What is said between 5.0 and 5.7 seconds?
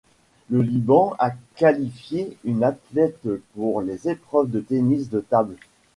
de table.